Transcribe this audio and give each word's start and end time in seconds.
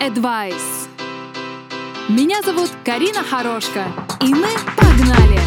Advice. 0.00 0.88
Меня 2.08 2.40
зовут 2.40 2.70
Карина 2.86 3.22
Хорошка, 3.22 3.84
и 4.22 4.32
мы 4.32 4.48
погнали! 4.74 5.38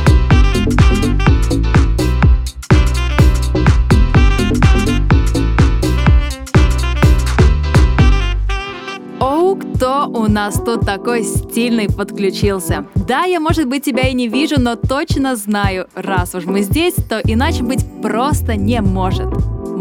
Оу, 9.20 9.56
кто 9.56 10.08
у 10.08 10.28
нас 10.28 10.62
тут 10.64 10.86
такой 10.86 11.24
стильный 11.24 11.90
подключился? 11.90 12.86
Да, 12.94 13.24
я, 13.24 13.40
может 13.40 13.68
быть, 13.68 13.84
тебя 13.84 14.08
и 14.08 14.14
не 14.14 14.28
вижу, 14.28 14.60
но 14.60 14.76
точно 14.76 15.36
знаю, 15.36 15.88
раз 15.96 16.36
уж 16.36 16.46
мы 16.46 16.62
здесь, 16.62 16.94
то 16.94 17.20
иначе 17.24 17.64
быть 17.64 17.84
просто 18.04 18.56
не 18.56 18.82
может. 18.82 19.34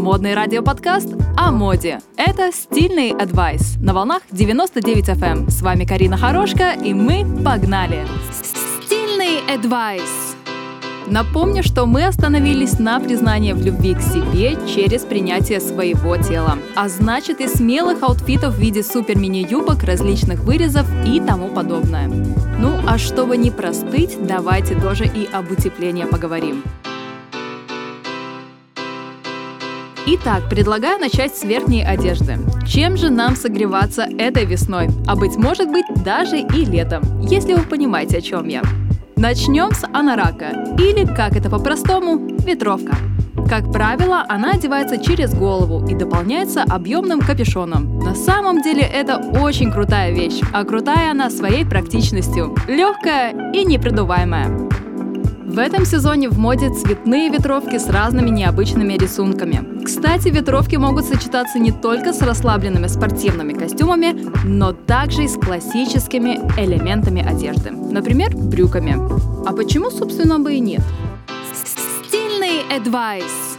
Модный 0.03 0.33
радиоподкаст 0.33 1.07
о 1.37 1.53
моде. 1.53 2.01
Это 2.17 2.51
«Стильный 2.51 3.11
адвайс» 3.11 3.77
на 3.77 3.93
волнах 3.93 4.21
99 4.31 5.07
FM. 5.07 5.23
Эм. 5.23 5.49
С 5.49 5.61
вами 5.61 5.85
Карина 5.85 6.17
Хорошка, 6.17 6.73
и 6.73 6.93
мы 6.93 7.25
погнали! 7.41 8.05
«Стильный 8.83 9.39
адвайс» 9.47 10.35
Напомню, 11.07 11.63
что 11.63 11.85
мы 11.85 12.03
остановились 12.03 12.79
на 12.79 12.99
признании 12.99 13.53
в 13.53 13.65
любви 13.65 13.95
к 13.95 14.01
себе 14.01 14.57
через 14.67 15.03
принятие 15.03 15.61
своего 15.61 16.17
тела. 16.17 16.57
А 16.75 16.89
значит 16.89 17.39
и 17.39 17.47
смелых 17.47 18.03
аутфитов 18.03 18.55
в 18.55 18.59
виде 18.59 18.83
супер-мини-юбок, 18.83 19.83
различных 19.83 20.41
вырезов 20.41 20.85
и 21.05 21.21
тому 21.21 21.47
подобное. 21.47 22.09
Ну 22.59 22.77
а 22.85 22.97
чтобы 22.97 23.37
не 23.37 23.51
простыть, 23.51 24.17
давайте 24.19 24.77
тоже 24.77 25.05
и 25.05 25.29
об 25.31 25.49
утеплении 25.49 26.03
поговорим. 26.03 26.61
Итак, 30.05 30.49
предлагаю 30.49 30.99
начать 30.99 31.33
с 31.33 31.45
верхней 31.45 31.81
одежды. 31.81 32.37
Чем 32.67 32.97
же 32.97 33.09
нам 33.09 33.37
согреваться 33.37 34.05
этой 34.17 34.43
весной? 34.43 34.89
А 35.07 35.15
быть 35.15 35.37
может 35.37 35.71
быть 35.71 35.85
даже 36.03 36.39
и 36.39 36.65
летом, 36.65 37.21
если 37.21 37.53
вы 37.53 37.61
понимаете, 37.61 38.17
о 38.17 38.21
чем 38.21 38.49
я. 38.49 38.63
Начнем 39.15 39.71
с 39.71 39.85
анарака, 39.93 40.75
или, 40.77 41.05
как 41.05 41.37
это 41.37 41.49
по-простому, 41.49 42.17
ветровка. 42.45 42.97
Как 43.49 43.71
правило, 43.71 44.25
она 44.27 44.51
одевается 44.51 44.97
через 44.97 45.33
голову 45.33 45.87
и 45.87 45.95
дополняется 45.95 46.63
объемным 46.63 47.21
капюшоном. 47.21 47.99
На 47.99 48.13
самом 48.13 48.61
деле 48.61 48.81
это 48.81 49.17
очень 49.41 49.71
крутая 49.71 50.11
вещь, 50.11 50.41
а 50.51 50.65
крутая 50.65 51.11
она 51.11 51.29
своей 51.29 51.65
практичностью, 51.65 52.53
легкая 52.67 53.51
и 53.53 53.63
непредуваемая. 53.63 54.69
В 55.53 55.59
этом 55.59 55.85
сезоне 55.85 56.29
в 56.29 56.39
моде 56.39 56.73
цветные 56.73 57.29
ветровки 57.29 57.77
с 57.77 57.87
разными 57.87 58.31
необычными 58.31 58.93
рисунками. 58.93 59.83
Кстати, 59.83 60.29
ветровки 60.29 60.77
могут 60.77 61.05
сочетаться 61.05 61.59
не 61.59 61.71
только 61.71 62.11
с 62.11 62.23
расслабленными 62.23 62.87
спортивными 62.87 63.53
костюмами, 63.53 64.15
но 64.43 64.73
также 64.73 65.25
и 65.25 65.27
с 65.27 65.37
классическими 65.37 66.39
элементами 66.59 67.23
одежды, 67.23 67.69
например, 67.69 68.35
брюками. 68.35 68.97
А 69.47 69.53
почему, 69.53 69.91
собственно, 69.91 70.39
бы 70.39 70.55
и 70.55 70.59
нет? 70.59 70.81
Стильный 71.53 72.63
advice. 72.75 73.52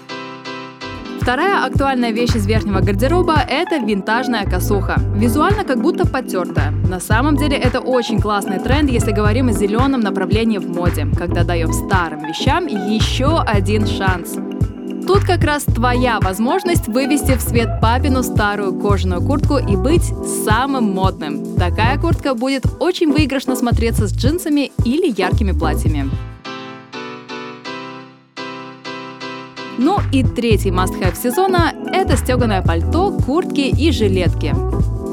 Вторая 1.25 1.65
актуальная 1.65 2.11
вещь 2.11 2.35
из 2.35 2.47
верхнего 2.47 2.81
гардероба– 2.81 3.37
это 3.49 3.79
винтажная 3.79 4.45
косуха. 4.45 4.97
Визуально 5.17 5.65
как 5.65 5.81
будто 5.81 6.07
потертая. 6.07 6.71
На 6.71 7.01
самом 7.01 7.39
деле 7.39 7.57
это 7.57 7.81
очень 7.81 8.21
классный 8.21 8.59
тренд, 8.59 8.91
если 8.91 9.11
говорим 9.11 9.49
о 9.49 9.53
зеленом 9.53 10.01
направлении 10.01 10.59
в 10.59 10.69
моде, 10.69 11.07
когда 11.17 11.43
даем 11.43 11.73
старым 11.73 12.27
вещам 12.27 12.67
еще 12.67 13.41
один 13.41 13.87
шанс. 13.87 14.35
Тут 15.07 15.21
как 15.25 15.43
раз 15.45 15.65
твоя 15.65 16.21
возможность 16.21 16.89
вывести 16.89 17.39
в 17.39 17.41
свет 17.41 17.81
папину 17.81 18.23
старую 18.23 18.79
кожаную 18.79 19.23
куртку 19.23 19.57
и 19.57 19.77
быть 19.77 20.05
самым 20.45 20.93
модным. 20.93 21.57
Такая 21.57 21.99
куртка 21.99 22.35
будет 22.35 22.67
очень 22.81 23.11
выигрышно 23.11 23.57
смотреться 23.57 24.09
с 24.09 24.15
джинсами 24.15 24.73
или 24.85 25.11
яркими 25.19 25.53
платьями. 25.53 26.11
Ну 29.79 29.99
и 30.13 30.23
третий 30.23 30.71
must-have 30.71 31.17
сезона– 31.17 31.73
это 31.93 32.17
стеганое 32.17 32.63
пальто, 32.63 33.11
куртки 33.27 33.61
и 33.61 33.91
жилетки. 33.91 34.55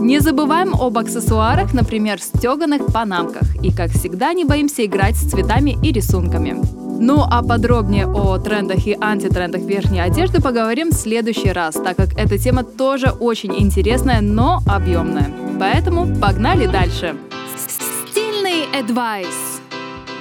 Не 0.02 0.20
забываем 0.20 0.74
об 0.74 0.98
аксессуарах, 0.98 1.74
например, 1.74 2.20
стеганых 2.20 2.88
панамках. 2.88 3.56
И, 3.64 3.72
как 3.72 3.92
всегда, 3.92 4.34
не 4.34 4.46
боимся 4.46 4.86
играть 4.86 5.16
с 5.16 5.30
цветами 5.30 5.78
и 5.84 5.92
рисунками. 5.92 6.60
Ну 7.00 7.24
а 7.28 7.42
подробнее 7.42 8.06
о 8.06 8.38
трендах 8.38 8.86
и 8.86 8.96
антитрендах 9.00 9.62
верхней 9.62 10.02
одежды 10.02 10.40
поговорим 10.40 10.92
в 10.92 10.94
следующий 10.94 11.52
раз, 11.52 11.74
так 11.74 11.98
как 11.98 12.14
эта 12.16 12.38
тема 12.38 12.64
тоже 12.64 13.10
очень 13.10 13.56
интересная, 13.58 14.22
но 14.22 14.62
объемная. 14.68 15.32
Поэтому 15.60 16.16
погнали 16.20 16.68
дальше. 16.68 17.16
Стильный 17.58 18.66
advice. 18.80 19.61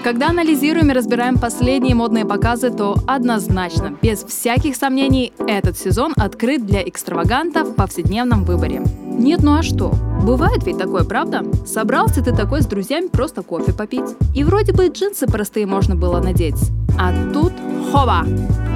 Когда 0.03 0.31
анализируем 0.31 0.91
и 0.91 0.95
разбираем 0.95 1.39
последние 1.39 1.95
модные 1.95 2.25
показы, 2.25 2.71
то 2.71 2.97
однозначно, 3.07 3.95
без 4.01 4.25
всяких 4.25 4.75
сомнений, 4.75 5.35
этот 5.47 5.77
сезон 5.77 6.15
открыт 6.17 6.65
для 6.65 6.83
экстраваганта 6.89 7.65
в 7.65 7.75
повседневном 7.75 8.45
выборе. 8.45 8.83
Нет, 9.05 9.43
ну 9.43 9.59
а 9.59 9.63
что? 9.63 9.93
Бывает 10.25 10.65
ведь 10.65 10.79
такое, 10.79 11.05
правда? 11.05 11.45
Собрался 11.67 12.25
ты 12.25 12.35
такой 12.35 12.63
с 12.63 12.67
друзьями 12.67 13.09
просто 13.09 13.43
кофе 13.43 13.75
попить. 13.75 14.17
И 14.35 14.43
вроде 14.43 14.73
бы 14.73 14.89
джинсы 14.89 15.27
простые 15.27 15.67
можно 15.67 15.95
было 15.95 16.19
надеть. 16.19 16.71
А 16.99 17.13
тут 17.35 17.53
хова! 17.93 18.25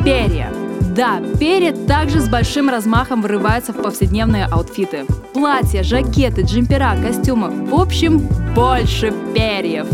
Перья! 0.05 0.53
Да, 0.95 1.23
перья 1.41 1.73
также 1.73 2.21
с 2.21 2.29
большим 2.29 2.69
размахом 2.69 3.23
вырываются 3.23 3.73
в 3.73 3.83
повседневные 3.83 4.45
аутфиты. 4.45 5.07
Платья, 5.33 5.83
жакеты, 5.83 6.43
джемпера, 6.43 6.95
костюмы. 7.03 7.67
В 7.67 7.75
общем, 7.75 8.29
больше 8.55 9.13
перьев. 9.35 9.87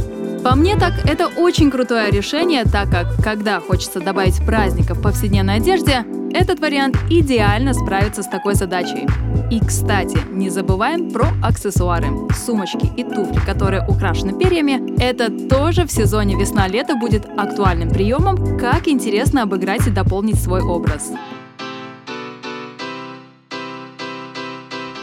По 0.42 0.54
мне 0.54 0.74
так 0.76 0.94
это 1.04 1.28
очень 1.28 1.70
крутое 1.70 2.10
решение, 2.10 2.64
так 2.64 2.90
как 2.90 3.22
когда 3.22 3.60
хочется 3.60 4.00
добавить 4.00 4.42
праздника 4.46 4.94
в 4.94 5.02
повседневной 5.02 5.56
одежде, 5.56 6.02
этот 6.32 6.60
вариант 6.60 6.96
идеально 7.10 7.74
справится 7.74 8.22
с 8.22 8.26
такой 8.26 8.54
задачей. 8.54 9.06
И, 9.50 9.60
кстати, 9.60 10.18
не 10.30 10.48
забываем 10.48 11.10
про 11.10 11.26
аксессуары. 11.42 12.06
Сумочки 12.34 12.90
и 12.96 13.04
туфли, 13.04 13.40
которые 13.44 13.86
украшены 13.86 14.32
перьями, 14.32 14.98
это 14.98 15.30
тоже 15.48 15.84
в 15.84 15.92
сезоне 15.92 16.36
весна-лето 16.36 16.96
будет 16.96 17.26
актуальным 17.36 17.90
приемом, 17.90 18.58
как 18.58 18.88
интересно 18.88 19.42
обыграть 19.42 19.86
и 19.88 19.90
дополнить 19.90 20.40
свой 20.40 20.62
образ. 20.62 21.12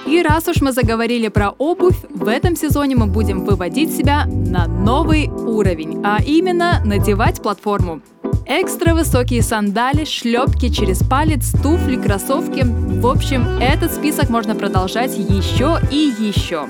И 0.07 0.21
раз 0.21 0.47
уж 0.47 0.61
мы 0.61 0.71
заговорили 0.71 1.27
про 1.27 1.49
обувь, 1.49 1.97
в 2.09 2.29
этом 2.29 2.55
сезоне 2.55 2.95
мы 2.95 3.07
будем 3.07 3.43
выводить 3.43 3.93
себя 3.93 4.25
на 4.25 4.65
новый 4.65 5.27
уровень, 5.27 6.01
а 6.01 6.19
именно 6.25 6.81
надевать 6.85 7.41
платформу. 7.41 8.01
Экстра 8.45 8.93
высокие 8.93 9.41
сандали, 9.41 10.05
шлепки 10.05 10.69
через 10.69 11.03
палец, 11.03 11.51
туфли, 11.61 11.97
кроссовки. 11.97 12.63
В 12.63 13.05
общем, 13.05 13.45
этот 13.59 13.91
список 13.91 14.29
можно 14.29 14.55
продолжать 14.55 15.17
еще 15.17 15.77
и 15.91 16.13
еще. 16.17 16.67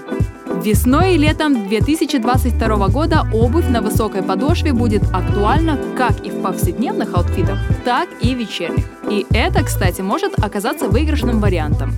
Весной 0.64 1.14
и 1.14 1.18
летом 1.20 1.68
2022 1.68 2.88
года 2.88 3.28
обувь 3.32 3.68
на 3.70 3.82
высокой 3.84 4.24
подошве 4.24 4.74
будет 4.74 5.04
актуальна 5.14 5.80
как 5.96 6.26
и 6.26 6.32
в 6.32 6.42
повседневных 6.42 7.14
аутфитах, 7.14 7.60
так 7.86 8.10
и 8.20 8.34
вечерних. 8.34 8.86
И 9.12 9.28
это, 9.30 9.64
кстати, 9.64 10.02
может 10.02 10.44
оказаться 10.44 10.88
выигрышным 10.88 11.40
вариантом. 11.40 11.94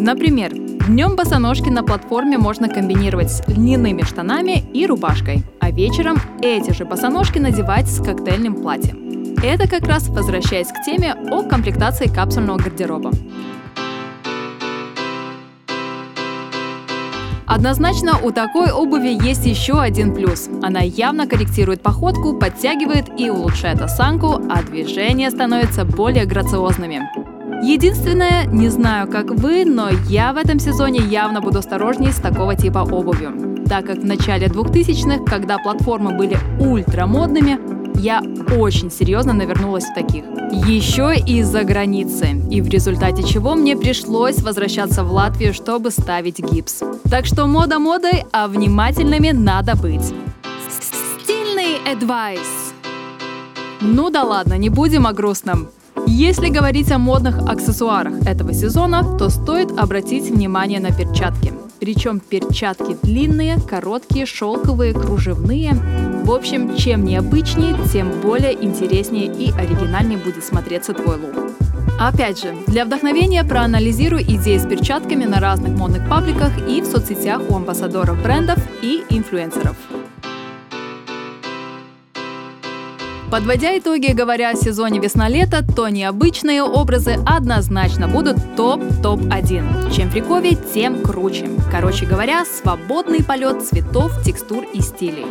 Например, 0.00 0.52
днем 0.54 1.16
босоножки 1.16 1.68
на 1.70 1.82
платформе 1.82 2.38
можно 2.38 2.68
комбинировать 2.68 3.32
с 3.32 3.42
льняными 3.48 4.02
штанами 4.02 4.64
и 4.72 4.86
рубашкой, 4.86 5.42
а 5.58 5.72
вечером 5.72 6.18
эти 6.40 6.72
же 6.72 6.84
босоножки 6.84 7.38
надевать 7.38 7.88
с 7.88 8.00
коктейльным 8.00 8.54
платьем. 8.62 9.34
Это 9.42 9.68
как 9.68 9.88
раз 9.88 10.08
возвращаясь 10.08 10.68
к 10.68 10.84
теме 10.84 11.14
о 11.14 11.42
комплектации 11.42 12.06
капсульного 12.06 12.58
гардероба. 12.58 13.10
Однозначно 17.46 18.20
у 18.22 18.30
такой 18.30 18.70
обуви 18.70 19.18
есть 19.20 19.46
еще 19.46 19.80
один 19.80 20.14
плюс. 20.14 20.48
Она 20.62 20.80
явно 20.80 21.26
корректирует 21.26 21.82
походку, 21.82 22.38
подтягивает 22.38 23.06
и 23.18 23.30
улучшает 23.30 23.80
осанку, 23.80 24.40
а 24.48 24.62
движения 24.62 25.30
становятся 25.30 25.84
более 25.84 26.24
грациозными. 26.24 27.02
Единственное, 27.62 28.46
не 28.46 28.68
знаю, 28.68 29.08
как 29.08 29.30
вы, 29.30 29.64
но 29.64 29.88
я 30.08 30.32
в 30.32 30.36
этом 30.36 30.58
сезоне 30.58 31.00
явно 31.00 31.40
буду 31.40 31.58
осторожнее 31.58 32.12
с 32.12 32.16
такого 32.16 32.54
типа 32.54 32.78
обувью. 32.78 33.64
Так 33.68 33.86
как 33.86 33.98
в 33.98 34.04
начале 34.04 34.46
2000-х, 34.46 35.24
когда 35.24 35.58
платформы 35.58 36.16
были 36.16 36.38
ультрамодными, 36.60 37.58
я 37.98 38.22
очень 38.56 38.90
серьезно 38.90 39.32
навернулась 39.32 39.84
в 39.84 39.94
таких. 39.94 40.24
Еще 40.66 41.14
и 41.16 41.40
из-за 41.40 41.64
границы. 41.64 42.28
И 42.50 42.60
в 42.60 42.68
результате 42.68 43.24
чего 43.24 43.54
мне 43.54 43.76
пришлось 43.76 44.40
возвращаться 44.40 45.02
в 45.02 45.12
Латвию, 45.12 45.52
чтобы 45.52 45.90
ставить 45.90 46.38
гипс. 46.38 46.82
Так 47.10 47.26
что 47.26 47.46
мода 47.46 47.78
модой, 47.78 48.24
а 48.32 48.46
внимательными 48.46 49.30
надо 49.30 49.74
быть. 49.74 50.14
Стильный 50.70 51.78
advice. 51.84 52.72
Ну 53.80 54.10
да 54.10 54.22
ладно, 54.22 54.54
не 54.54 54.68
будем 54.68 55.06
о 55.06 55.12
грустном. 55.12 55.68
Если 56.10 56.48
говорить 56.48 56.90
о 56.90 56.98
модных 56.98 57.38
аксессуарах 57.46 58.26
этого 58.26 58.54
сезона, 58.54 59.18
то 59.18 59.28
стоит 59.28 59.78
обратить 59.78 60.30
внимание 60.30 60.80
на 60.80 60.90
перчатки. 60.90 61.52
Причем 61.80 62.18
перчатки 62.18 62.96
длинные, 63.02 63.58
короткие, 63.60 64.24
шелковые, 64.24 64.94
кружевные. 64.94 65.74
В 66.24 66.32
общем, 66.32 66.76
чем 66.76 67.04
необычнее, 67.04 67.76
тем 67.92 68.10
более 68.22 68.54
интереснее 68.54 69.26
и 69.26 69.52
оригинальнее 69.52 70.18
будет 70.18 70.44
смотреться 70.44 70.94
твой 70.94 71.16
лук. 71.16 71.52
Опять 72.00 72.40
же, 72.42 72.54
для 72.66 72.86
вдохновения 72.86 73.44
проанализируй 73.44 74.22
идеи 74.22 74.56
с 74.56 74.66
перчатками 74.66 75.26
на 75.26 75.40
разных 75.40 75.76
модных 75.76 76.08
пабликах 76.08 76.52
и 76.66 76.80
в 76.80 76.86
соцсетях 76.86 77.42
у 77.50 77.54
амбассадоров 77.54 78.22
брендов 78.22 78.58
и 78.82 79.04
инфлюенсеров. 79.10 79.76
Подводя 83.30 83.76
итоги, 83.78 84.12
говоря 84.12 84.50
о 84.50 84.54
сезоне 84.56 85.00
весна-лето, 85.00 85.62
то 85.62 85.88
необычные 85.88 86.62
образы 86.62 87.18
однозначно 87.26 88.08
будут 88.08 88.38
топ-топ-1. 88.56 89.94
Чем 89.94 90.08
фриковее, 90.08 90.56
тем 90.72 91.02
круче. 91.02 91.46
Короче 91.70 92.06
говоря, 92.06 92.46
свободный 92.46 93.22
полет 93.22 93.62
цветов, 93.62 94.12
текстур 94.24 94.64
и 94.72 94.80
стилей. 94.80 95.26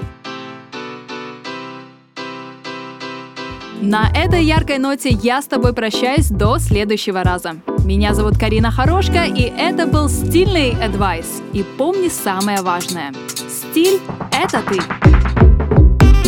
На 3.82 4.12
этой 4.14 4.44
яркой 4.44 4.78
ноте 4.78 5.10
я 5.10 5.42
с 5.42 5.48
тобой 5.48 5.74
прощаюсь 5.74 6.30
до 6.30 6.60
следующего 6.60 7.24
раза. 7.24 7.56
Меня 7.84 8.14
зовут 8.14 8.38
Карина 8.38 8.70
Хорошка, 8.70 9.24
и 9.24 9.42
это 9.42 9.88
был 9.88 10.08
стильный 10.08 10.72
адвайс. 10.72 11.42
И 11.54 11.64
помни 11.64 12.10
самое 12.10 12.62
важное. 12.62 13.12
Стиль— 13.50 14.00
это 14.32 14.62
ты. 14.70 15.17